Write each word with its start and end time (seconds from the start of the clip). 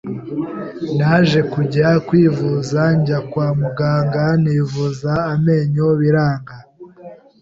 naje 0.97 1.39
kujya 1.51 1.89
kwivuza 2.07 2.81
njya 2.97 3.19
kwa 3.29 3.47
muganga 3.61 4.25
nivuza 4.43 5.11
amenyo 5.33 5.87
biranga, 5.99 6.55